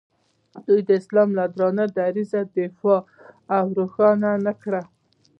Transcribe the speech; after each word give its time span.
دوی 0.65 0.81
د 0.87 0.89
اسلام 0.99 1.29
له 1.37 1.45
درانه 1.55 1.85
دریځه 1.97 2.41
دفاع 2.55 2.99
او 3.57 3.65
روښانه 3.77 4.31
نه 4.45 4.53
کړ. 4.61 4.73